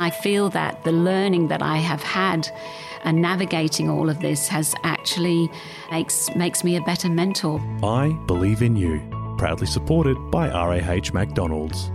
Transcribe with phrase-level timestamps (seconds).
[0.00, 2.48] I feel that the learning that I have had
[3.02, 5.50] and navigating all of this has actually
[5.90, 7.60] makes makes me a better mentor.
[7.82, 9.02] I believe in you.
[9.38, 11.90] Proudly supported by RAH McDonald's.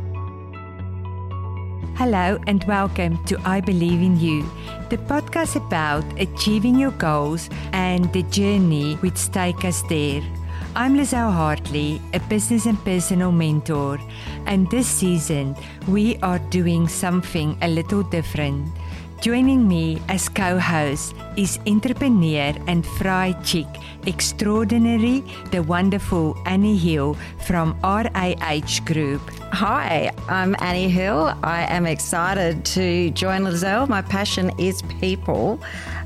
[1.95, 4.41] Hello and welcome to I Believe in You,
[4.89, 10.21] the podcast about achieving your goals and the journey which take us there.
[10.75, 13.99] I'm Lizelle Hartley, a business and personal mentor,
[14.47, 15.55] and this season
[15.87, 18.69] we are doing something a little different.
[19.21, 23.67] Joining me as co host is entrepreneur and fry chick
[24.07, 29.21] extraordinary, the wonderful Annie Hill from RAH Group.
[29.53, 31.37] Hi, I'm Annie Hill.
[31.43, 33.88] I am excited to join Lizelle.
[33.88, 35.61] My passion is people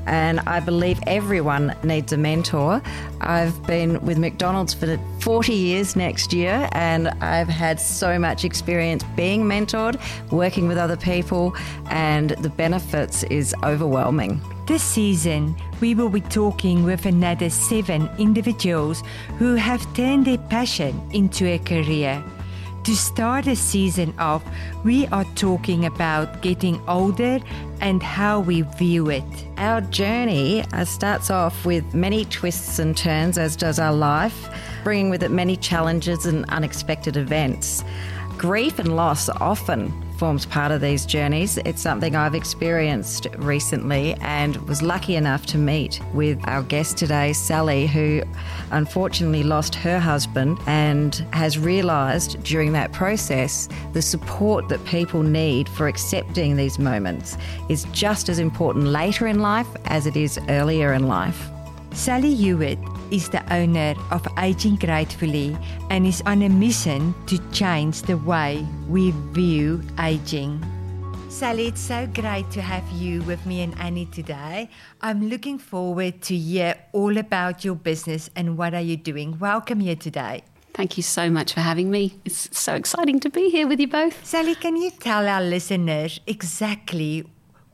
[0.08, 2.82] and I believe everyone needs a mentor.
[3.20, 9.04] I've been with McDonald's for 40 years next year, and I've had so much experience
[9.14, 10.00] being mentored,
[10.32, 11.54] working with other people,
[11.90, 14.40] and the benefits is overwhelming.
[14.66, 19.02] This season, we will be talking with another seven individuals
[19.38, 22.22] who have turned their passion into a career.
[22.88, 24.42] To start the season off,
[24.82, 27.38] we are talking about getting older
[27.82, 29.22] and how we view it.
[29.58, 34.48] Our journey uh, starts off with many twists and turns, as does our life,
[34.84, 37.84] bringing with it many challenges and unexpected events.
[38.38, 41.58] Grief and loss often forms part of these journeys.
[41.58, 47.32] It's something I've experienced recently and was lucky enough to meet with our guest today,
[47.32, 48.22] Sally, who
[48.72, 55.68] unfortunately lost her husband and has realised during that process the support that people need
[55.68, 60.92] for accepting these moments is just as important later in life as it is earlier
[60.94, 61.48] in life.
[61.98, 62.78] Sally Hewitt
[63.10, 65.58] is the owner of Aging Gratefully
[65.90, 70.64] and is on a mission to change the way we view aging.
[71.28, 74.70] Sally, it's so great to have you with me and Annie today.
[75.00, 79.36] I'm looking forward to hear all about your business and what are you doing.
[79.40, 80.44] Welcome here today.
[80.74, 82.14] Thank you so much for having me.
[82.24, 84.24] It's so exciting to be here with you both.
[84.24, 87.24] Sally, can you tell our listeners exactly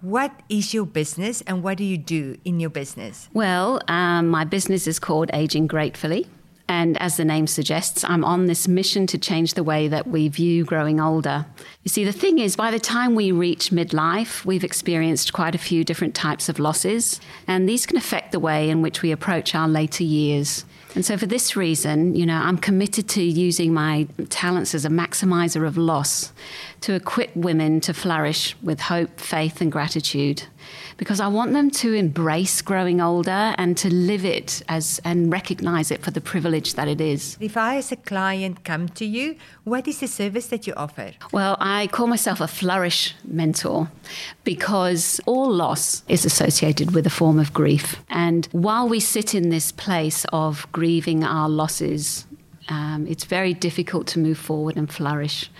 [0.04, 3.31] what is your business and what do you do in your business?
[3.32, 6.26] Well, um, my business is called Aging Gratefully.
[6.69, 10.28] And as the name suggests, I'm on this mission to change the way that we
[10.28, 11.47] view growing older.
[11.82, 15.59] You see, the thing is, by the time we reach midlife, we've experienced quite a
[15.59, 19.54] few different types of losses, and these can affect the way in which we approach
[19.54, 20.65] our later years.
[20.94, 24.88] And so, for this reason, you know, I'm committed to using my talents as a
[24.88, 26.32] maximizer of loss
[26.82, 30.44] to equip women to flourish with hope, faith, and gratitude.
[30.97, 35.91] Because I want them to embrace growing older and to live it as and recognize
[35.91, 37.36] it for the privilege that it is.
[37.41, 41.12] If I, as a client, come to you, what is the service that you offer?
[41.32, 43.91] Well, I call myself a flourish mentor
[44.44, 47.97] because all loss is associated with a form of grief.
[48.08, 52.26] And while we sit in this place of grieving our losses,
[52.69, 55.50] um, it's very difficult to move forward and flourish.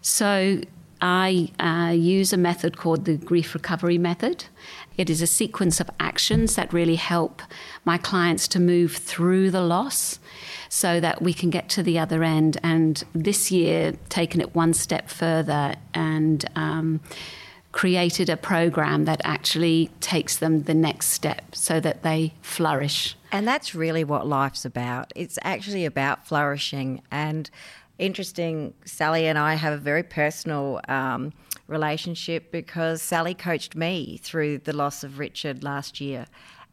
[0.00, 0.60] So
[1.00, 4.46] I uh, use a method called the grief recovery method.
[4.96, 7.42] It is a sequence of actions that really help
[7.84, 10.18] my clients to move through the loss
[10.68, 12.58] so that we can get to the other end.
[12.62, 17.00] And this year, taken it one step further and um,
[17.72, 23.16] created a program that actually takes them the next step so that they flourish.
[23.30, 25.12] And that's really what life's about.
[25.14, 27.02] It's actually about flourishing.
[27.10, 27.50] And
[27.98, 31.32] interesting, Sally and I have a very personal um,
[31.66, 36.26] relationship because Sally coached me through the loss of Richard last year.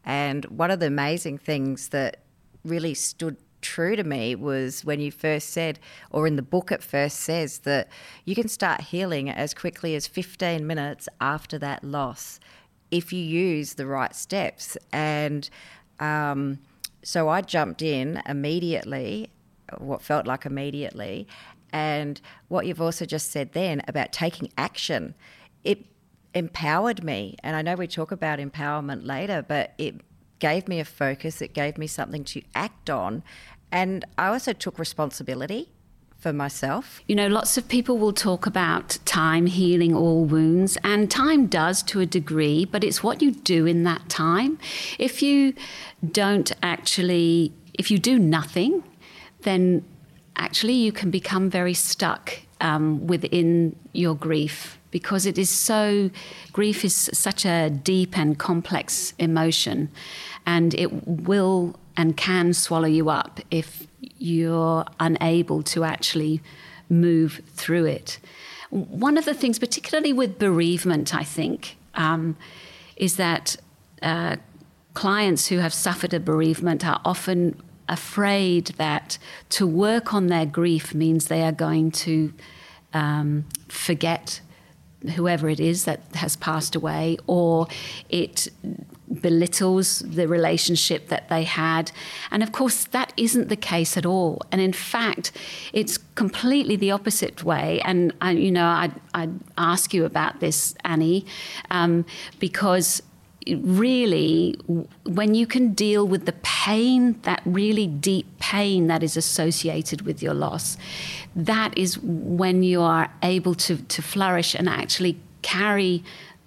[0.04, 2.24] And one of the amazing things that
[2.64, 5.80] really stood true to me was when you first said,
[6.10, 7.88] or in the book it first says, that
[8.24, 12.38] you can start healing as quickly as 15 minutes after that loss
[12.90, 14.76] if you use the right steps.
[14.92, 15.48] And
[15.98, 16.58] um,
[17.02, 19.30] so I jumped in immediately
[19.80, 21.26] what felt like immediately.
[21.72, 25.14] And what you've also just said then about taking action,
[25.64, 25.86] it
[26.34, 27.36] empowered me.
[27.42, 30.00] And I know we talk about empowerment later, but it
[30.38, 33.22] gave me a focus, it gave me something to act on.
[33.72, 35.70] And I also took responsibility
[36.24, 37.02] for myself.
[37.06, 41.82] You know, lots of people will talk about time healing all wounds, and time does
[41.84, 44.58] to a degree, but it's what you do in that time.
[44.98, 45.54] If you
[46.12, 48.82] don't actually, if you do nothing,
[49.44, 49.84] then
[50.36, 56.10] actually you can become very stuck um, within your grief because it is so,
[56.52, 59.90] grief is such a deep and complex emotion,
[60.46, 63.88] and it will and can swallow you up if
[64.18, 66.40] you're unable to actually
[66.88, 68.18] move through it.
[68.70, 72.36] one of the things, particularly with bereavement, I think, um,
[72.96, 73.56] is that
[74.02, 74.36] uh,
[74.94, 79.18] clients who have suffered a bereavement are often afraid that
[79.50, 82.32] to work on their grief means they are going to
[82.92, 84.40] um, forget
[85.16, 87.66] whoever it is that has passed away, or
[88.08, 88.48] it
[89.20, 91.92] belittles the relationship that they had.
[92.30, 94.40] And of course, that isn't the case at all.
[94.50, 95.32] And in fact,
[95.72, 97.80] it's completely the opposite way.
[97.84, 101.26] And, I, you know, I'd, I'd, ask you about this, Annie,
[101.70, 102.04] um,
[102.38, 103.02] because
[103.46, 104.56] really,
[105.04, 110.22] when you can deal with the pain, that really deep pain that is associated with
[110.22, 110.76] your loss,
[111.36, 116.02] that is when you are able to, to flourish and actually carry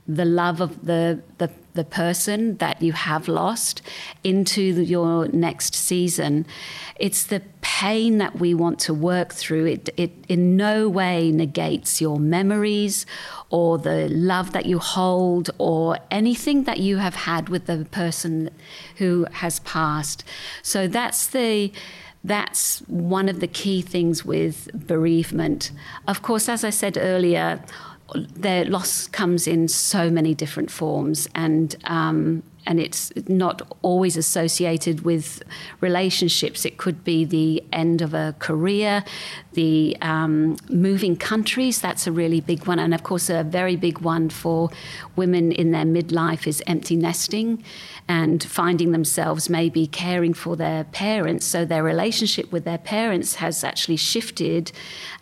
[0.08, 3.82] the love of the, the, the person that you have lost
[4.24, 6.46] into your next season.
[7.00, 9.68] It's the pain that we want to work through.
[9.68, 13.06] It, it in no way negates your memories
[13.50, 18.50] or the love that you hold or anything that you have had with the person
[18.98, 20.24] who has passed.
[20.64, 21.72] So that's the
[22.24, 25.72] that's one of the key things with bereavement.
[26.08, 27.64] Of course, as I said earlier,
[28.16, 35.02] their loss comes in so many different forms, and um, and it's not always associated
[35.02, 35.42] with
[35.80, 36.66] relationships.
[36.66, 39.04] It could be the end of a career,
[39.58, 41.82] the um, moving countries.
[41.82, 44.70] That's a really big one, and of course, a very big one for
[45.16, 47.64] women in their midlife is empty nesting
[48.08, 51.44] and finding themselves maybe caring for their parents.
[51.48, 54.72] So their relationship with their parents has actually shifted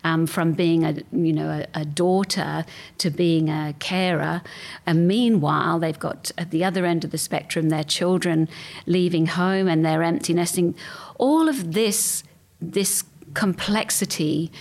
[0.03, 2.65] um, from being a you know a, a, daughter
[2.97, 4.41] to being a carer.
[4.85, 8.49] And meanwhile, they've got at the other end of the spectrum their children
[8.85, 10.75] leaving home and they're empty nesting.
[11.17, 12.25] All of this
[12.61, 13.03] this
[13.35, 14.51] complexity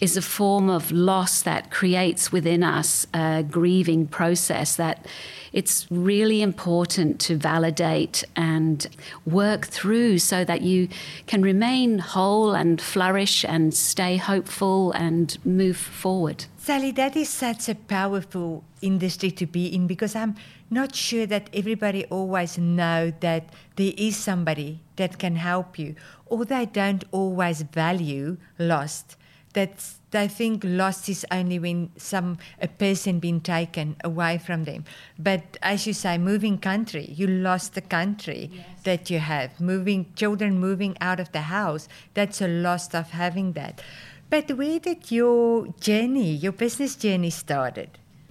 [0.00, 5.06] is a form of loss that creates within us a grieving process that
[5.52, 8.88] it's really important to validate and
[9.24, 10.88] work through so that you
[11.26, 16.44] can remain whole and flourish and stay hopeful and move forward.
[16.64, 20.34] Sally, that is such a powerful industry to be in because I'm
[20.70, 25.94] not sure that everybody always know that there is somebody that can help you
[26.24, 29.18] or they don't always value lost
[29.52, 34.84] that they think loss is only when some a person been taken away from them.
[35.18, 38.66] But as you say, moving country, you lost the country yes.
[38.84, 39.60] that you have.
[39.60, 43.80] Moving children moving out of the house, that's a loss of having that.
[44.30, 47.90] But where did your journey, your business journey started?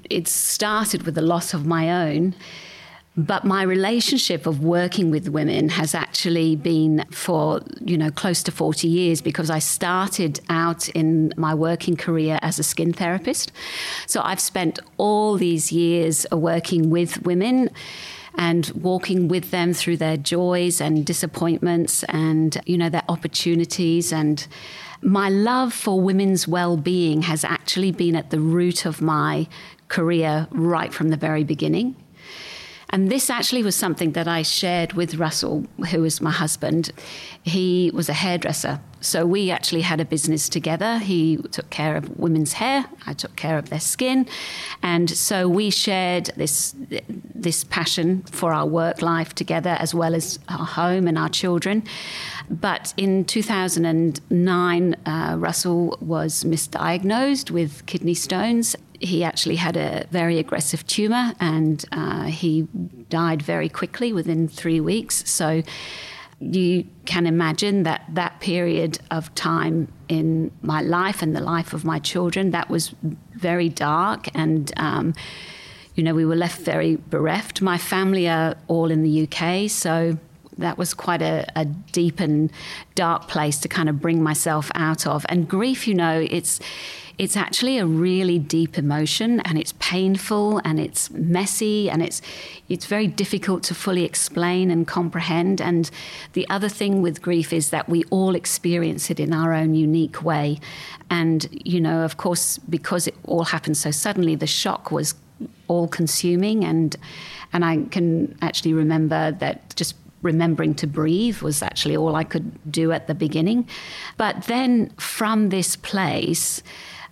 [0.09, 2.35] It started with the loss of my own
[3.15, 8.51] but my relationship of working with women has actually been for, you know, close to
[8.51, 13.51] 40 years because I started out in my working career as a skin therapist.
[14.07, 17.69] So I've spent all these years working with women
[18.35, 24.47] and walking with them through their joys and disappointments and, you know, their opportunities and
[25.03, 29.47] my love for women's well-being has actually been at the root of my
[29.87, 31.95] career right from the very beginning.
[32.89, 36.91] And this actually was something that I shared with Russell, who was my husband.
[37.41, 38.79] He was a hairdresser.
[39.03, 40.97] So we actually had a business together.
[40.97, 44.27] He took care of women's hair, I took care of their skin.
[44.81, 46.73] And so we shared this,
[47.35, 51.83] this passion for our work life together, as well as our home and our children.
[52.49, 60.39] But in 2009, uh, Russell was misdiagnosed with kidney stones he actually had a very
[60.39, 62.67] aggressive tumor and uh, he
[63.09, 65.29] died very quickly within three weeks.
[65.29, 65.61] So
[66.51, 71.85] you can imagine that that period of time in my life and the life of
[71.85, 72.93] my children that was
[73.33, 75.13] very dark and um,
[75.95, 77.61] you know we were left very bereft.
[77.61, 80.17] My family are all in the uk so
[80.57, 82.51] that was quite a, a, deep and
[82.95, 85.25] dark place to kind of bring myself out of.
[85.29, 86.59] And grief you know it's
[87.19, 92.21] it's actually a really deep emotion and it's painful and it's messy and it's
[92.69, 95.61] it's very difficult to fully explain and comprehend.
[95.61, 95.91] And
[96.33, 100.23] the other thing with grief is that we all experience it in our own unique
[100.23, 100.59] way.
[101.09, 105.13] And you know of course because it all happened so suddenly the shock was
[105.67, 106.63] all consuming.
[106.63, 106.95] And
[107.51, 112.71] and I can actually remember that just remembering to breathe was actually all I could
[112.71, 113.67] do at the beginning.
[114.17, 116.63] But then from this place,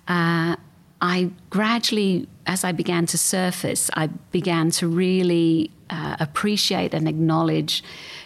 [0.08, 0.56] uh,
[1.02, 7.84] I gradually, as I began to surface, I began to really uh, appreciate and acknowledge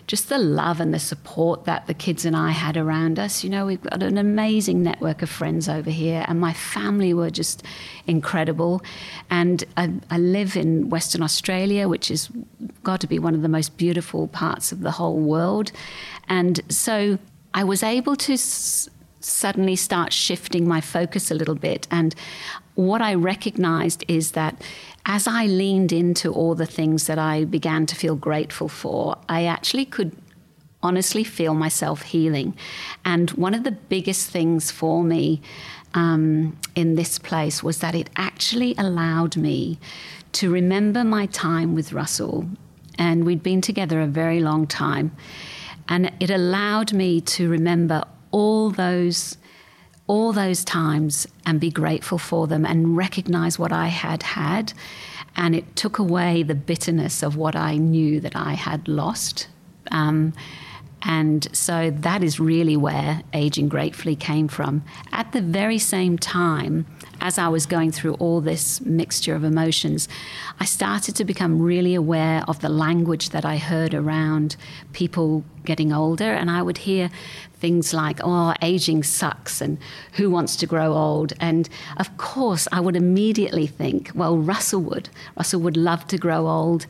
[0.08, 3.44] just the love and the support that the kids and I had around us.
[3.44, 7.32] You know, we've got an amazing network of friends over here, and my family were
[7.32, 7.63] just
[8.05, 8.84] incredible.
[9.29, 12.29] And I, I live in Western Australia, which is
[12.84, 15.72] got to be one of the most beautiful parts of the whole world.
[16.27, 17.17] And so
[17.53, 18.88] I was able to s-
[19.22, 21.88] suddenly start shifting my focus a little bit.
[21.89, 22.13] And
[22.75, 24.62] what I recognized is that
[25.05, 29.46] as I leaned into all the things that I began to feel grateful for, I
[29.46, 30.15] actually could
[30.84, 32.55] honestly feel myself healing.
[33.03, 35.41] And one of the biggest things for me
[35.94, 39.79] um, in this place was that it actually allowed me
[40.34, 42.46] to remember my time with Russell.
[42.98, 45.15] And we'd been together a very long time.
[45.88, 49.38] And it allowed me to remember all those
[50.07, 54.74] all those times and be grateful for them and recognize what I had had.
[55.35, 59.47] And it took away the bitterness of what I knew that I had lost.
[59.91, 60.33] Um,
[61.07, 64.83] and so that is really where Aging Gratefully came from.
[65.12, 66.88] At the very same time,
[67.21, 70.09] as I was going through all this mixture of emotions,
[70.59, 74.55] I started to become really aware of the language that I heard around
[74.93, 76.33] people getting older.
[76.33, 77.12] And I would hear
[77.65, 79.79] things like, oh, aging sucks and
[80.13, 81.34] who wants to grow old?
[81.39, 81.67] And
[81.98, 85.10] of course, I would immediately think, well, Russell would.
[85.36, 86.86] Russell would love to grow old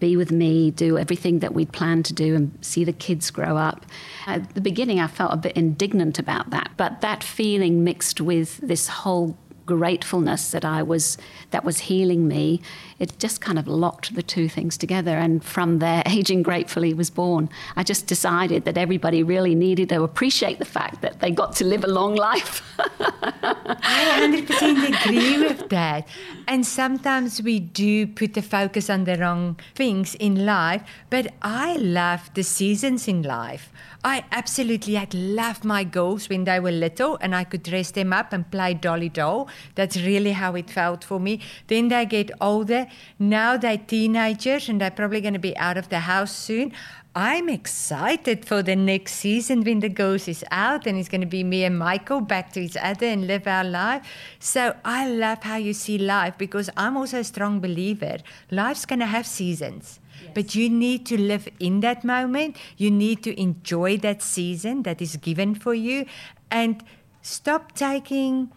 [0.00, 3.56] be with me, do everything that we'd planned to do, and see the kids grow
[3.56, 3.86] up.
[4.26, 8.56] At the beginning, I felt a bit indignant about that, but that feeling mixed with
[8.56, 11.18] this whole gratefulness that I was
[11.50, 12.60] that was healing me,
[12.98, 15.16] it just kind of locked the two things together.
[15.18, 17.48] And from there, aging gratefully was born.
[17.76, 21.64] I just decided that everybody really needed to appreciate the fact that they got to
[21.64, 22.62] live a long life.
[22.78, 26.06] I 100% agree with that.
[26.46, 31.76] And sometimes we do put the focus on the wrong things in life, but I
[31.76, 33.72] love the seasons in life.
[34.04, 38.12] I absolutely had loved my girls when they were little and I could dress them
[38.12, 39.48] up and play dolly doll.
[39.74, 41.40] That's really how it felt for me.
[41.66, 42.86] Then they get older.
[43.18, 46.72] Now they're teenagers and they're probably going to be out of the house soon.
[47.14, 51.26] I'm excited for the next season when the ghost is out and it's going to
[51.26, 54.06] be me and Michael back to each other and live our life.
[54.38, 58.16] So I love how you see life because I'm also a strong believer.
[58.50, 60.00] Life's going to have seasons.
[60.34, 62.56] But you need to live in that moment.
[62.78, 66.06] You need to enjoy that season that is given for you
[66.50, 66.82] and
[67.20, 68.50] stop taking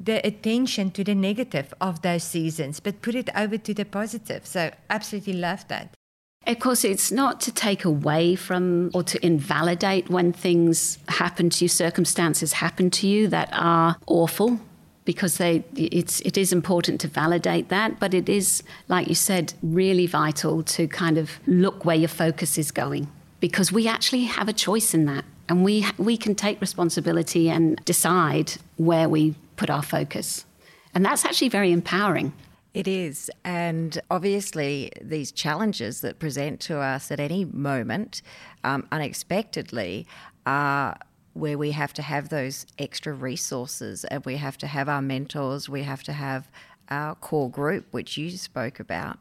[0.00, 4.46] the attention to the negative of those seasons, but put it over to the positive.
[4.46, 5.94] So, absolutely love that.
[6.46, 11.64] Of course, it's not to take away from or to invalidate when things happen to
[11.64, 14.58] you, circumstances happen to you that are awful
[15.04, 19.54] because they it's it is important to validate that but it is like you said
[19.62, 23.08] really vital to kind of look where your focus is going
[23.40, 27.82] because we actually have a choice in that and we we can take responsibility and
[27.86, 30.46] decide where we put our focus
[30.94, 32.32] and that's actually very empowering
[32.74, 33.30] it is.
[33.44, 38.22] And obviously, these challenges that present to us at any moment
[38.62, 40.06] um, unexpectedly
[40.46, 40.96] are
[41.32, 45.68] where we have to have those extra resources and we have to have our mentors,
[45.68, 46.48] we have to have
[46.90, 49.18] our core group, which you spoke about.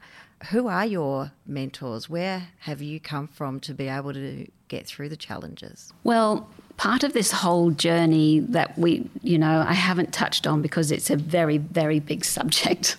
[0.52, 2.10] Who are your mentors?
[2.10, 5.92] Where have you come from to be able to get through the challenges?
[6.04, 10.92] Well, part of this whole journey that we, you know, I haven't touched on because
[10.92, 12.98] it's a very, very big subject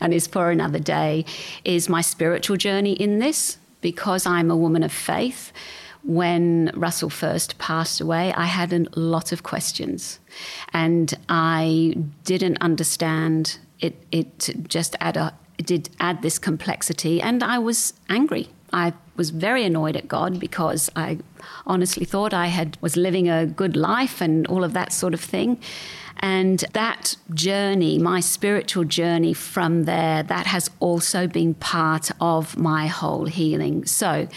[0.00, 1.24] and is for another day,
[1.64, 5.52] is my spiritual journey in this because I'm a woman of faith
[6.06, 10.20] when Russell first passed away, I had a lot of questions
[10.72, 13.96] and I didn't understand it.
[14.12, 18.48] It just add a, did add this complexity, and I was angry.
[18.72, 21.18] I was very annoyed at God because I
[21.66, 25.20] honestly thought I had was living a good life and all of that sort of
[25.20, 25.58] thing.
[26.20, 32.86] And that journey, my spiritual journey from there, that has also been part of my
[32.86, 33.84] whole healing.
[33.84, 34.28] So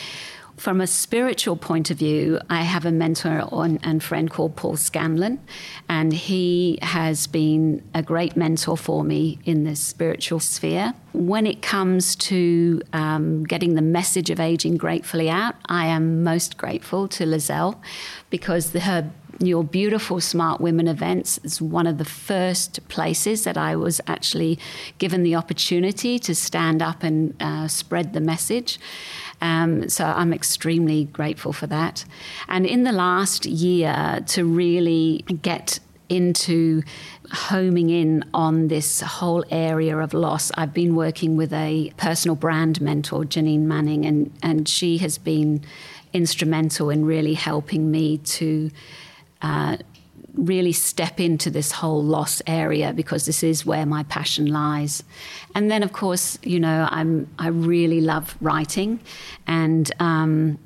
[0.60, 3.48] from a spiritual point of view, I have a mentor
[3.82, 5.39] and friend called Paul Scanlon,
[5.88, 10.94] and he has been a great mentor for me in this spiritual sphere.
[11.13, 16.58] When it comes to um, getting the message of aging gratefully out, I am most
[16.58, 17.80] grateful to Lizelle
[18.30, 19.10] because the, her
[19.42, 24.60] your beautiful Smart Women events is one of the first places that I was actually
[24.98, 28.80] given the opportunity to stand up and uh, spread the message.
[29.41, 32.05] Um, so I'm extremely grateful for that.
[32.48, 35.79] And in the last year, to really get
[36.10, 36.81] into
[37.31, 42.81] homing in on this whole area of loss, I've been working with a personal brand
[42.81, 45.62] mentor, Janine Manning, and, and she has been
[46.12, 48.72] instrumental in really helping me to
[49.41, 49.77] uh,
[50.46, 55.03] really step into this whole loss area because this is where my passion lies.
[55.55, 59.00] And then, of course, you know, I'm I really love writing,
[59.48, 60.60] and um,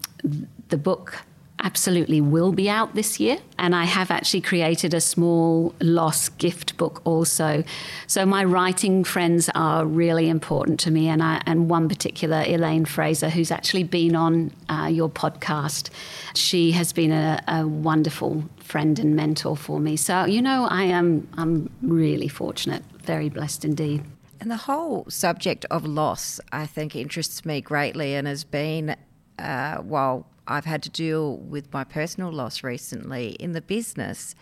[0.70, 1.24] the book
[1.64, 3.38] absolutely will be out this year.
[3.58, 7.64] And I have actually created a small loss gift book also.
[8.06, 11.08] So my writing friends are really important to me.
[11.08, 15.90] And, I, and one particular, Elaine Fraser, who's actually been on uh, your podcast,
[16.36, 19.96] she has been a, a wonderful friend and mentor for me.
[19.96, 24.04] So, you know, I am I'm really fortunate, very blessed indeed.
[24.40, 28.96] And the whole subject of loss, I think, interests me greatly and has been,
[29.38, 34.34] uh, while I've had to deal with my personal loss recently in the business.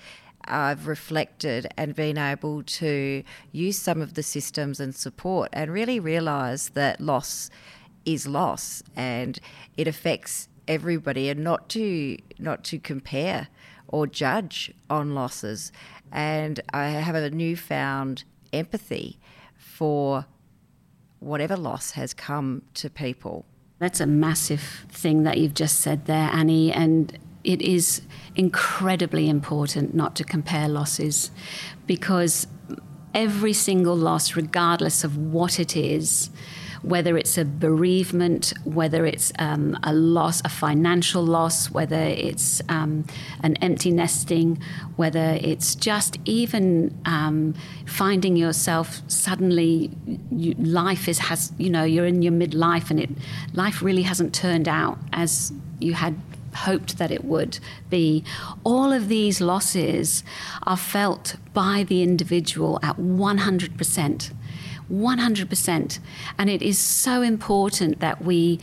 [0.46, 6.00] I've reflected and been able to use some of the systems and support and really
[6.00, 7.50] realize that loss
[8.06, 9.38] is loss and
[9.76, 13.50] it affects everybody and not to not to compare
[13.92, 15.72] or judge on losses
[16.12, 19.20] and I have a newfound empathy
[19.56, 20.26] for
[21.20, 23.46] whatever loss has come to people
[23.82, 26.72] that's a massive thing that you've just said there, Annie.
[26.72, 28.04] And it is
[28.36, 31.32] incredibly important not to compare losses
[31.88, 32.46] because
[33.16, 36.30] every single loss, regardless of what it is,
[36.82, 43.06] whether it's a bereavement, whether it's um, a loss, a financial loss, whether it's um,
[43.44, 44.62] an empty nesting,
[44.96, 47.54] whether it's just even um,
[47.86, 49.92] finding yourself suddenly,
[50.32, 53.10] you, life is has you know you're in your midlife and it
[53.54, 56.16] life really hasn't turned out as you had
[56.56, 57.60] hoped that it would
[57.90, 58.24] be.
[58.64, 60.24] All of these losses
[60.64, 64.32] are felt by the individual at 100%.
[64.92, 66.00] 100%.
[66.38, 68.60] And it is so important that we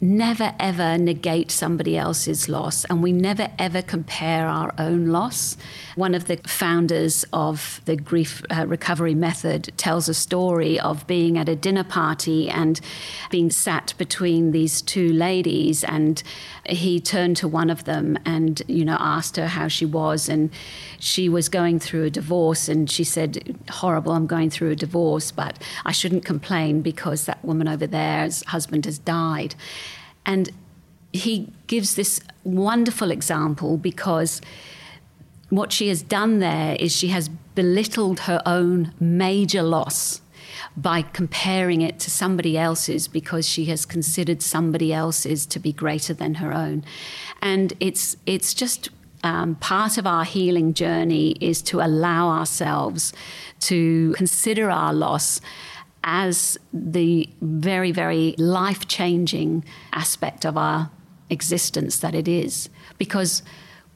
[0.00, 5.56] never ever negate somebody else's loss and we never ever compare our own loss.
[6.00, 11.36] One of the founders of the grief uh, recovery method tells a story of being
[11.36, 12.80] at a dinner party and
[13.28, 16.22] being sat between these two ladies and
[16.64, 20.48] he turned to one of them and you know asked her how she was and
[20.98, 25.30] she was going through a divorce and she said horrible I'm going through a divorce
[25.30, 29.54] but I shouldn't complain because that woman over there's husband has died.
[30.24, 30.48] And
[31.12, 34.40] he gives this wonderful example because
[35.50, 40.22] what she has done there is she has belittled her own major loss
[40.76, 46.14] by comparing it to somebody else's because she has considered somebody else's to be greater
[46.14, 46.84] than her own.
[47.42, 48.88] And it's it's just
[49.22, 53.12] um, part of our healing journey is to allow ourselves
[53.60, 55.40] to consider our loss
[56.02, 60.90] as the very, very life changing aspect of our
[61.28, 62.70] existence that it is.
[62.96, 63.42] Because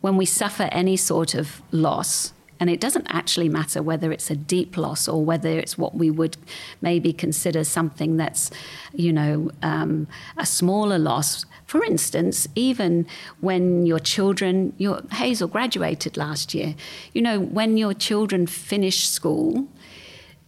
[0.05, 4.37] when we suffer any sort of loss, and it doesn't actually matter whether it's a
[4.37, 6.37] deep loss or whether it's what we would
[6.83, 8.51] maybe consider something that's,
[8.93, 11.47] you know, um, a smaller loss.
[11.65, 13.07] For instance, even
[13.41, 16.75] when your children, your Hazel graduated last year,
[17.15, 19.67] you know, when your children finish school,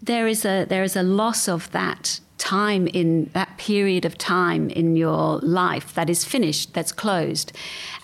[0.03, 4.69] there is a there is a loss of that time in that period of time
[4.69, 7.53] in your life that is finished, that's closed,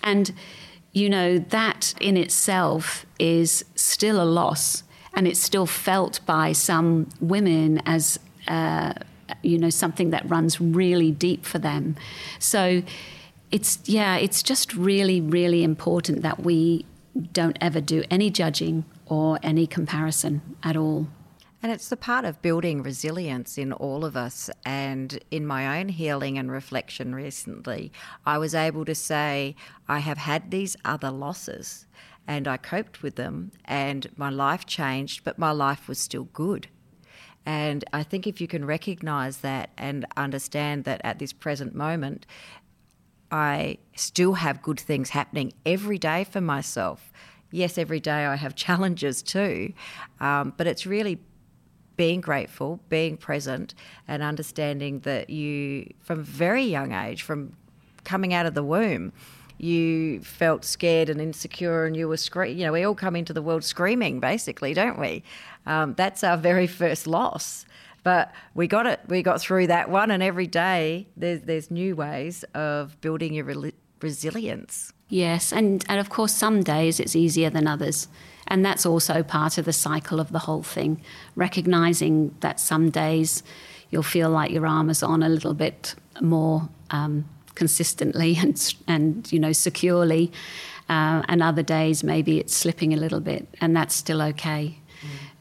[0.02, 0.32] and
[0.92, 4.82] you know that in itself is still a loss,
[5.14, 8.18] and it's still felt by some women as.
[8.48, 8.92] Uh,
[9.42, 11.96] you know something that runs really deep for them
[12.38, 12.82] so
[13.50, 16.84] it's yeah it's just really really important that we
[17.32, 21.06] don't ever do any judging or any comparison at all
[21.62, 24.50] and it's the part of building resilience in all of us.
[24.64, 27.92] And in my own healing and reflection recently,
[28.26, 29.54] I was able to say,
[29.88, 31.86] I have had these other losses
[32.26, 36.68] and I coped with them, and my life changed, but my life was still good.
[37.44, 42.24] And I think if you can recognize that and understand that at this present moment,
[43.32, 47.12] I still have good things happening every day for myself.
[47.50, 49.72] Yes, every day I have challenges too,
[50.20, 51.18] um, but it's really
[52.02, 53.74] being grateful, being present,
[54.08, 57.52] and understanding that you, from a very young age, from
[58.02, 59.12] coming out of the womb,
[59.58, 62.58] you felt scared and insecure, and you were screaming.
[62.58, 65.22] You know, we all come into the world screaming, basically, don't we?
[65.64, 67.66] Um, that's our very first loss.
[68.02, 68.98] But we got it.
[69.06, 73.44] We got through that one, and every day there's there's new ways of building your
[73.44, 74.92] re- resilience.
[75.08, 78.08] Yes, and and of course some days it's easier than others
[78.52, 81.00] And that's also part of the cycle of the whole thing,
[81.36, 83.42] recognizing that some days
[83.88, 89.32] you'll feel like your arm is on a little bit more um, consistently and, and,
[89.32, 90.30] you know, securely.
[90.90, 94.78] Uh, and other days maybe it's slipping a little bit, and that's still okay.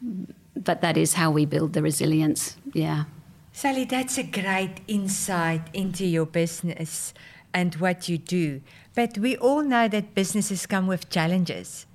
[0.02, 0.28] Mm.
[0.56, 3.04] But that is how we build the resilience, yeah.
[3.52, 7.14] Sally, that's a great insight into your business
[7.54, 8.62] and what you do.
[8.96, 11.86] But we all know that businesses come with challenges.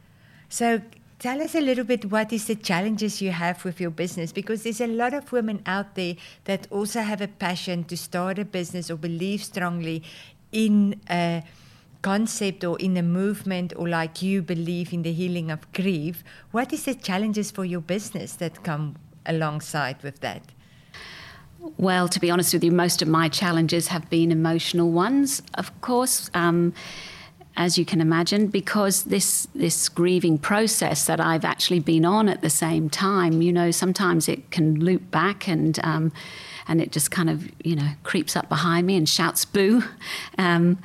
[0.51, 0.83] So
[1.19, 4.63] tell us a little bit what is the challenges you have with your business because
[4.63, 8.45] there's a lot of women out there that also have a passion to start a
[8.45, 10.03] business or believe strongly
[10.53, 11.43] in a
[12.03, 16.23] concept or in a movement or like you believe in the healing of grief.
[16.51, 20.43] What is the challenges for your business that come alongside with that?
[21.79, 25.81] Well, to be honest with you, most of my challenges have been emotional ones, of
[25.81, 26.31] course.
[26.35, 26.75] Um,
[27.57, 32.43] as you can imagine, because this this grieving process that I've actually been on at
[32.43, 36.13] the same time, you know, sometimes it can loop back and um,
[36.69, 39.83] and it just kind of you know creeps up behind me and shouts boo.
[40.39, 40.79] Um,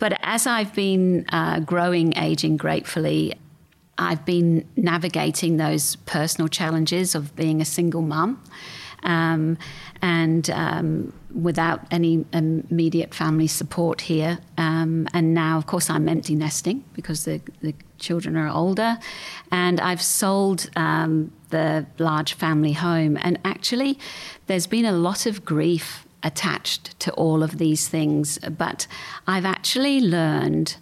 [0.00, 3.34] but as I've been uh, growing, aging gratefully,
[3.98, 8.42] I've been navigating those personal challenges of being a single mum
[9.02, 9.58] um,
[10.00, 14.38] and um, without any immediate family support here.
[14.58, 18.98] Um, and now, of course, I'm empty nesting because the, the children are older.
[19.50, 23.18] And I've sold um, the large family home.
[23.20, 23.98] And actually,
[24.46, 28.38] there's been a lot of grief attached to all of these things.
[28.38, 28.86] But
[29.26, 30.76] I've actually learned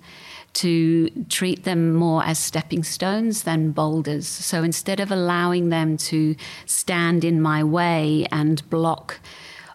[0.55, 4.27] to treat them more as stepping stones than boulders.
[4.27, 6.35] So instead of allowing them to
[6.67, 9.21] stand in my way and block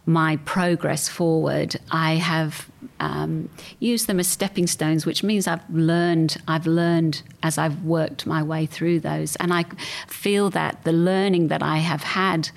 [0.06, 6.38] my progress forward, I have um, used them as stepping stones, which means I've learned.
[6.48, 9.66] I've learned as I've worked my way through those, and I
[10.08, 12.50] feel that the learning that I have had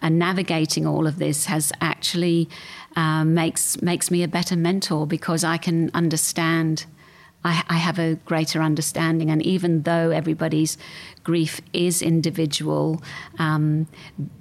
[0.00, 2.48] and navigating all of this has actually
[2.96, 6.86] um, makes makes me a better mentor because I can understand
[7.44, 9.30] I, I, have a greater understanding.
[9.30, 10.76] And even though everybody's
[11.22, 13.02] grief is individual,
[13.38, 13.86] um,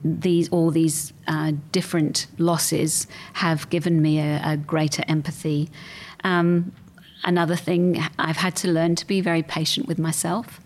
[0.03, 5.69] these all these uh, different losses have given me a, a greater empathy.
[6.23, 6.71] Um,
[7.23, 10.59] another thing, I've had to learn to be very patient with myself.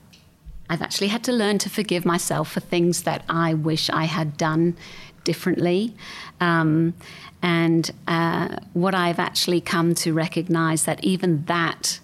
[0.70, 4.38] I've actually had to learn to forgive myself for things that I wish I had
[4.38, 4.78] done
[5.26, 5.94] differently.
[6.40, 6.94] Um,
[7.42, 12.00] and uh, what I've actually come to recognize that even that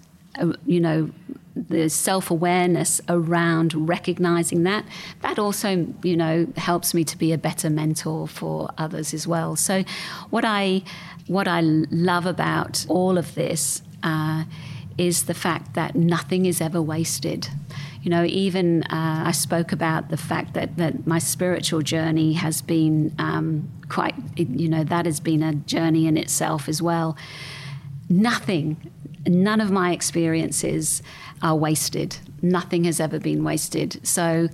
[0.65, 1.09] you know,
[1.55, 4.85] the self awareness around recognizing that,
[5.21, 9.55] that also, you know, helps me to be a better mentor for others as well.
[9.55, 9.83] So,
[10.29, 10.83] what I,
[11.27, 14.43] what I love about all of this uh,
[14.97, 17.47] is the fact that nothing is ever wasted.
[18.01, 22.61] You know, even uh, I spoke about the fact that, that my spiritual journey has
[22.61, 27.17] been um, quite, you know, that has been a journey in itself as well.
[28.09, 28.91] Nothing
[29.27, 31.01] none of my experiences
[31.41, 32.17] are wasted.
[32.41, 34.05] Nothing has ever been wasted.
[34.05, 34.49] So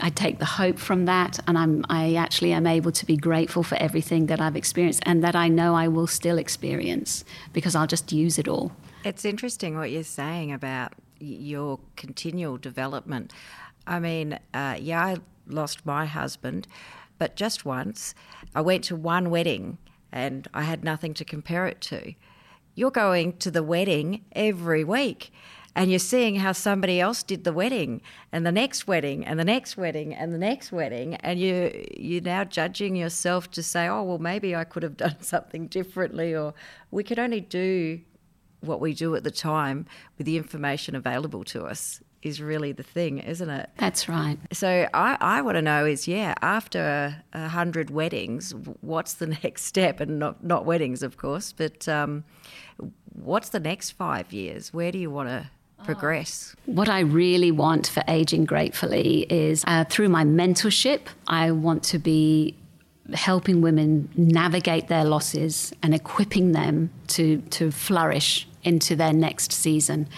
[0.00, 3.62] I take the hope from that, and I'm, I actually am able to be grateful
[3.62, 7.86] for everything that I've experienced and that I know I will still experience because I'll
[7.86, 8.72] just use it all.
[9.04, 13.32] It's interesting what you're saying about your continual development.
[13.86, 16.66] I mean, uh, yeah, I lost my husband,
[17.18, 18.14] but just once.
[18.54, 19.78] I went to one wedding
[20.10, 22.14] and I had nothing to compare it to
[22.74, 25.32] you're going to the wedding every week
[25.76, 28.00] and you're seeing how somebody else did the wedding
[28.32, 32.22] and the next wedding and the next wedding and the next wedding and you you're
[32.22, 36.54] now judging yourself to say oh well maybe I could have done something differently or
[36.90, 38.00] we could only do
[38.60, 42.82] what we do at the time with the information available to us is really the
[42.82, 43.70] thing, isn't it?
[43.76, 44.38] That's right.
[44.52, 49.64] So I, I want to know is yeah, after a hundred weddings, what's the next
[49.64, 50.00] step?
[50.00, 52.24] And not not weddings, of course, but um,
[53.12, 54.72] what's the next five years?
[54.72, 55.50] Where do you want to
[55.84, 56.56] progress?
[56.66, 61.98] What I really want for Aging Gratefully is uh, through my mentorship, I want to
[61.98, 62.56] be
[63.12, 70.08] helping women navigate their losses and equipping them to, to flourish into their next season.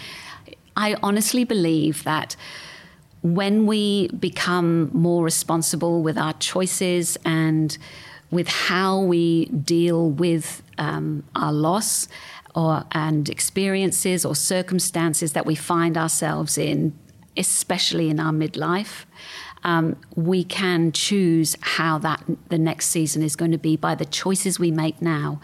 [0.77, 2.35] I honestly believe that
[3.23, 7.77] when we become more responsible with our choices and
[8.29, 12.07] with how we deal with um, our loss
[12.55, 16.93] or and experiences or circumstances that we find ourselves in,
[17.35, 19.05] especially in our midlife,
[19.63, 24.05] um, we can choose how that the next season is going to be by the
[24.05, 25.39] choices we make now.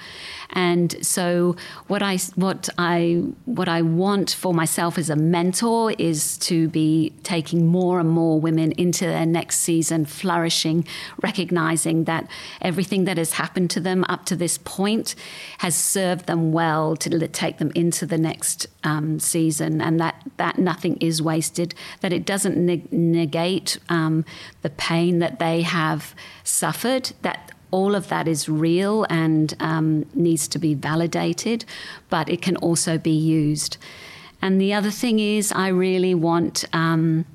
[0.53, 1.55] And so,
[1.87, 7.13] what I what I what I want for myself as a mentor is to be
[7.23, 10.85] taking more and more women into their next season, flourishing,
[11.21, 12.27] recognizing that
[12.61, 15.15] everything that has happened to them up to this point
[15.59, 20.59] has served them well to take them into the next um, season, and that that
[20.59, 21.73] nothing is wasted.
[22.01, 22.57] That it doesn't
[22.91, 24.02] negate um,
[24.61, 27.11] the pain that they have suffered.
[27.21, 31.65] That all of that is real and um, needs to be validated,
[32.09, 33.77] but it can also be used.
[34.41, 36.65] And the other thing is, I really want.
[36.73, 37.25] Um,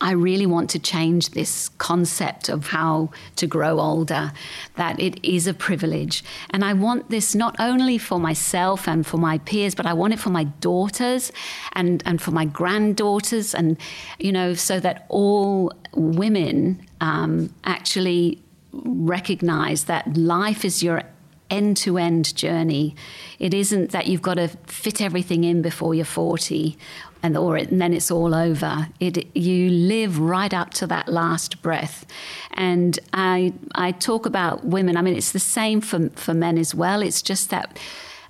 [0.00, 4.32] I really want to change this concept of how to grow older,
[4.76, 6.24] that it is a privilege.
[6.50, 10.12] And I want this not only for myself and for my peers, but I want
[10.12, 11.32] it for my daughters
[11.72, 13.78] and, and for my granddaughters, and,
[14.18, 21.02] you know, so that all women um, actually recognize that life is your
[21.50, 22.96] end to end journey.
[23.38, 26.76] It isn't that you've got to fit everything in before you're 40
[27.22, 28.88] and, or and then it's all over.
[29.00, 32.04] It, you live right up to that last breath.
[32.52, 36.74] And I, I talk about women, I mean, it's the same for, for men as
[36.74, 37.00] well.
[37.02, 37.78] It's just that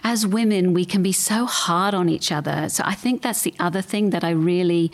[0.04, 2.68] as women, we can be so hard on each other.
[2.68, 4.92] So I think that's the other thing that I really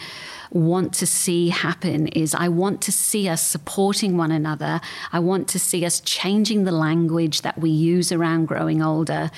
[0.52, 4.80] want to see happen is I want to see us supporting one another.
[5.12, 9.30] I want to see us changing the language that we use around growing older,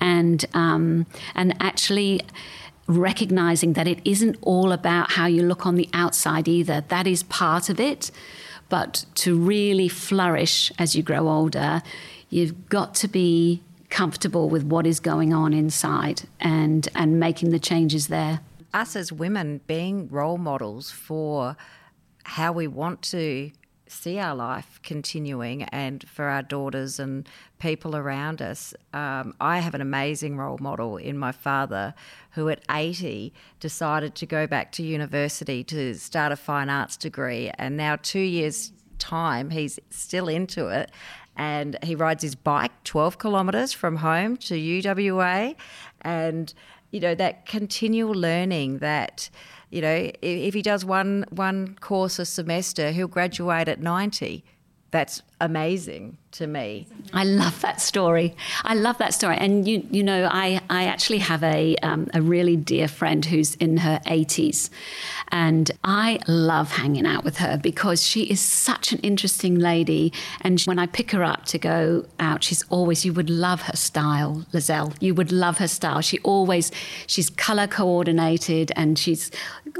[0.00, 2.22] and um, and actually
[2.86, 6.82] recognizing that it isn't all about how you look on the outside either.
[6.88, 8.10] That is part of it,
[8.70, 11.82] but to really flourish as you grow older,
[12.30, 17.58] you've got to be comfortable with what is going on inside and and making the
[17.58, 18.40] changes there
[18.74, 21.56] us as women being role models for
[22.24, 23.50] how we want to
[23.86, 27.26] see our life continuing and for our daughters and
[27.58, 28.74] people around us.
[28.92, 31.94] Um, I have an amazing role model in my father
[32.32, 37.50] who at 80 decided to go back to university to start a fine arts degree
[37.56, 40.90] and now 2 years time he's still into it
[41.38, 45.54] and he rides his bike 12 kilometres from home to UWA
[46.02, 46.52] and
[46.90, 49.30] you know that continual learning that
[49.70, 54.44] you know if he does one one course a semester he'll graduate at 90
[54.90, 56.86] that's amazing to me.
[57.12, 58.36] I love that story.
[58.62, 59.36] I love that story.
[59.38, 63.54] And you, you know, I, I actually have a, um, a really dear friend who's
[63.56, 64.68] in her 80s.
[65.30, 70.12] And I love hanging out with her because she is such an interesting lady.
[70.40, 73.76] And when I pick her up to go out, she's always, you would love her
[73.76, 74.94] style, Lizelle.
[75.00, 76.00] You would love her style.
[76.00, 76.70] She always,
[77.06, 79.30] she's color coordinated and she's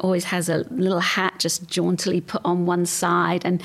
[0.00, 3.44] always has a little hat just jauntily put on one side.
[3.44, 3.62] And,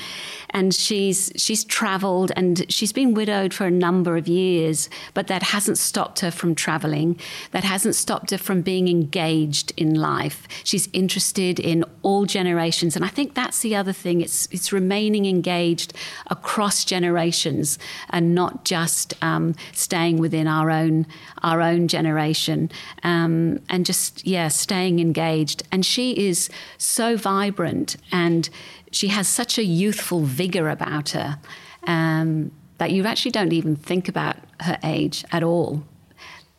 [0.50, 5.42] and she's, she's traveled and she's been widowed for a number of years, but that
[5.42, 7.14] hasn't stopped her from traveling.
[7.50, 10.48] That hasn't stopped her from being engaged in life.
[10.64, 12.96] She's interested in all generations.
[12.96, 14.22] And I think that's the other thing.
[14.22, 15.92] It's, it's remaining engaged
[16.28, 21.06] across generations and not just um, staying within our own,
[21.42, 22.70] our own generation.
[23.02, 25.64] Um, and just, yeah, staying engaged.
[25.70, 28.48] And she is so vibrant and
[28.90, 31.38] she has such a youthful vigor about her
[31.86, 35.84] um, that you actually don't even think about her age at all.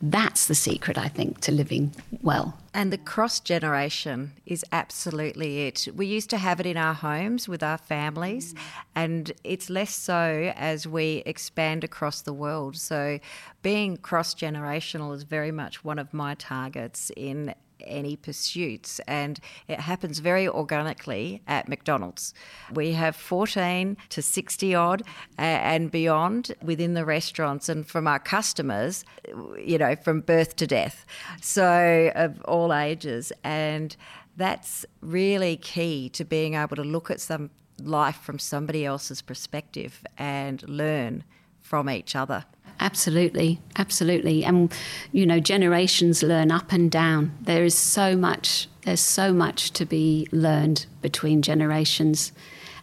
[0.01, 2.57] That's the secret, I think, to living well.
[2.73, 5.87] And the cross generation is absolutely it.
[5.95, 8.53] We used to have it in our homes with our families,
[8.93, 12.75] and it's less so as we expand across the world.
[12.75, 13.19] So,
[13.63, 19.79] being cross generational is very much one of my targets in any pursuits, and it
[19.79, 22.33] happens very organically at McDonald's.
[22.73, 25.03] We have 14 to 60 odd
[25.37, 29.05] and beyond within the restaurants, and from our customers,
[29.57, 31.05] you know, from birth to death,
[31.41, 33.95] so of all ages, and
[34.37, 37.49] that's really key to being able to look at some
[37.81, 41.23] life from somebody else's perspective and learn
[41.61, 42.45] from each other.
[42.79, 44.43] Absolutely, absolutely.
[44.43, 44.73] And
[45.11, 47.31] you know, generations learn up and down.
[47.41, 52.31] There is so much there's so much to be learned between generations.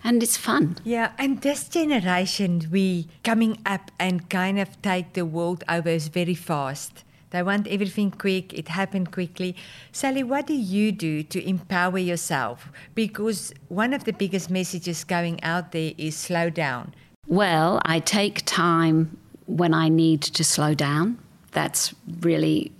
[0.03, 0.79] And it's fun.
[0.83, 6.09] Yeah, and this generation we coming up and kind of take the world over is
[6.09, 7.05] very fast.
[7.31, 9.57] They want everything quick, it happened quickly.
[9.93, 12.69] Sally, what do you do to empower yourself?
[12.95, 16.95] Because one of the biggest messages going out there is slow down.
[17.29, 21.19] Well, I take time when I need to slow down.
[21.53, 22.73] That's really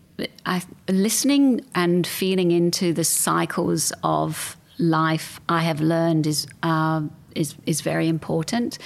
[0.47, 7.03] I, listening and feeling into the cycles of life I have learned is uh,
[7.35, 8.79] is is very important.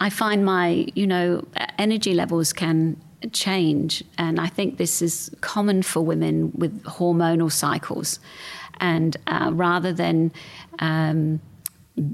[0.00, 1.44] I find my you know
[1.78, 2.96] energy levels can
[3.32, 8.20] change, and I think this is common for women with hormonal cycles.
[8.80, 10.32] And uh, rather than
[10.78, 11.40] um,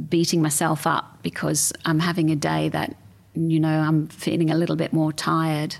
[0.08, 2.96] beating myself up because I'm having a day that
[3.34, 5.76] you know I'm feeling a little bit more tired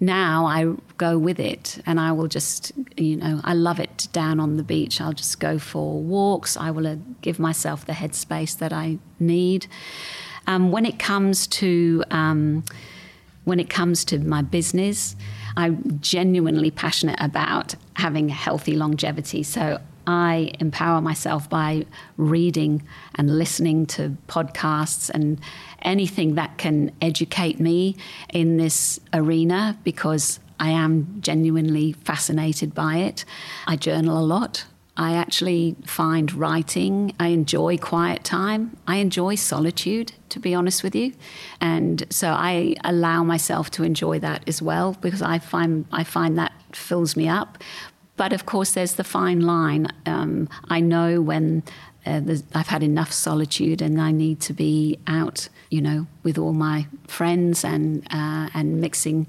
[0.00, 4.40] now I go with it and I will just, you know, I love it down
[4.40, 5.00] on the beach.
[5.00, 6.56] I'll just go for walks.
[6.56, 9.66] I will uh, give myself the headspace that I need.
[10.46, 12.64] Um, when it comes to um,
[13.44, 15.16] when it comes to my business,
[15.56, 19.42] I'm genuinely passionate about having healthy longevity.
[19.42, 21.86] So I empower myself by
[22.16, 22.82] reading
[23.14, 25.40] and listening to podcasts and
[25.84, 27.96] anything that can educate me
[28.32, 33.24] in this arena because I am genuinely fascinated by it.
[33.66, 34.64] I journal a lot.
[34.96, 38.76] I actually find writing, I enjoy quiet time.
[38.86, 41.14] I enjoy solitude, to be honest with you.
[41.60, 46.38] And so I allow myself to enjoy that as well because I find, I find
[46.38, 47.58] that fills me up.
[48.16, 49.88] But of course, there's the fine line.
[50.06, 51.64] Um, I know when
[52.06, 52.20] uh,
[52.54, 56.86] I've had enough solitude and I need to be out, you know, with all my
[57.08, 59.26] friends and uh, and mixing,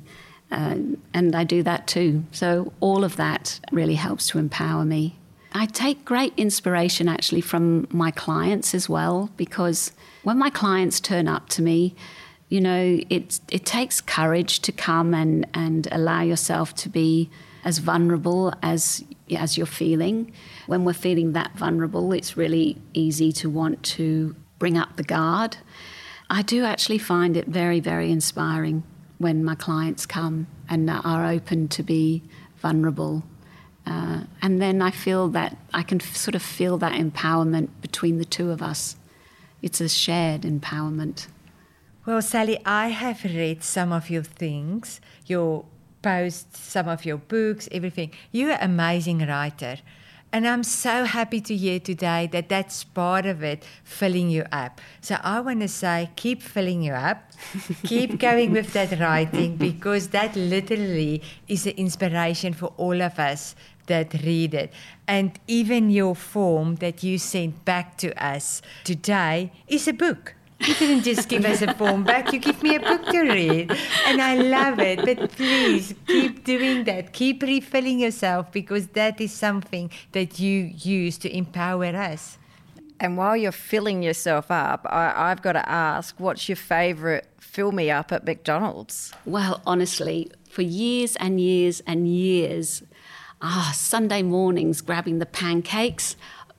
[0.52, 0.78] uh,
[1.12, 2.24] and I do that too.
[2.32, 5.18] So all of that really helps to empower me.
[5.54, 9.92] I take great inspiration actually from my clients as well because
[10.24, 11.96] when my clients turn up to me,
[12.50, 17.32] you know, it it takes courage to come and and allow yourself to be
[17.64, 19.04] as vulnerable as
[19.36, 20.32] as you're feeling.
[20.68, 25.58] When we're feeling that vulnerable, it's really easy to want to bring up the guard.
[26.30, 28.84] I do actually find it very, very inspiring
[29.18, 32.24] when my clients come and are open to be
[32.58, 33.24] vulnerable.
[33.86, 38.18] Uh, and then I feel that I can f- sort of feel that empowerment between
[38.18, 38.96] the two of us.
[39.62, 41.28] It's a shared empowerment.
[42.06, 45.66] Well, Sally, I have read some of your things, your
[46.02, 48.12] posts, some of your books, everything.
[48.32, 49.78] You're an amazing writer.
[50.32, 54.82] And I'm so happy to hear today that that's part of it, filling you up.
[55.00, 57.32] So I want to say, keep filling you up,
[57.84, 63.56] keep going with that writing, because that literally is an inspiration for all of us
[63.88, 64.74] that read it.
[65.08, 70.36] And even your form that you sent back to us today is a book.
[70.60, 73.72] You didn't just give us a form back, you give me a book to read.
[74.06, 75.04] And I love it.
[75.06, 77.14] But please keep doing that.
[77.14, 82.38] Keep refilling yourself because that is something that you use to empower us.
[83.00, 87.72] And while you're filling yourself up, I, have got to ask, what's your favourite fill
[87.72, 89.14] me up at McDonald's?
[89.26, 92.84] Well, honestly, for years and years and years,
[93.42, 96.16] ah, Sunday mornings grabbing the pancakes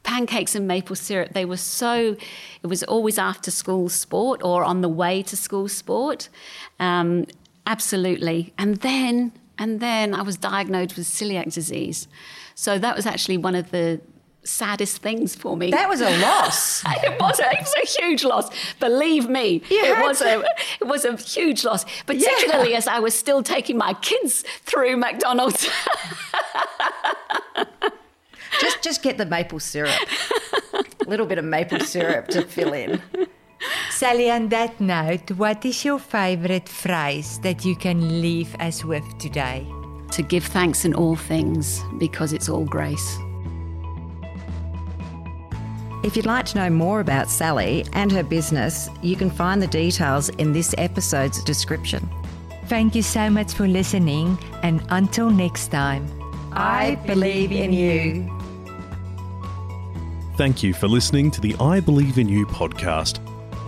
[0.07, 1.33] pancakes and maple syrup.
[1.35, 2.17] They were so,
[2.63, 6.29] it was always after school sport or on the way to school sport.
[6.81, 7.27] Um,
[7.67, 8.55] absolutely.
[8.57, 12.07] And then, and then I was diagnosed with celiac disease.
[12.55, 14.01] So that was actually one of the
[14.45, 15.73] saddest things for me.
[15.73, 16.85] That was a loss.
[16.87, 18.49] it was a, it was a huge loss.
[18.79, 20.39] Believe me, you it was to...
[20.39, 20.45] a
[20.81, 21.85] it was a huge loss.
[22.07, 22.79] Particularly yeah.
[22.79, 25.69] as I was still taking my kids through McDonald's.
[28.61, 30.01] just just get the maple syrup.
[30.75, 33.01] A little bit of maple syrup to fill in.
[33.91, 39.05] Sally, on that note, what is your favorite phrase that you can leave us with
[39.19, 39.67] today?
[40.13, 43.19] To give thanks in all things because it's all grace.
[46.05, 49.67] If you'd like to know more about Sally and her business, you can find the
[49.67, 52.09] details in this episode's description.
[52.67, 56.07] Thank you so much for listening, and until next time,
[56.53, 58.36] I believe in you.
[60.37, 63.21] Thank you for listening to the I Believe in You podcast.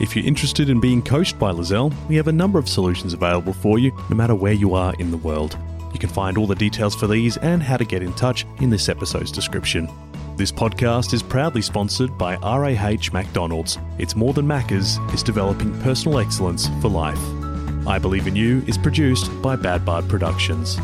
[0.03, 3.55] If you're interested in being coached by Lizelle, we have a number of solutions available
[3.55, 5.57] for you, no matter where you are in the world.
[5.95, 8.69] You can find all the details for these and how to get in touch in
[8.69, 9.89] this episode's description.
[10.37, 13.79] This podcast is proudly sponsored by RAH McDonald's.
[13.97, 17.19] It's more than Macca's, it's developing personal excellence for life.
[17.87, 20.79] I Believe in You is produced by Bad Bard Productions.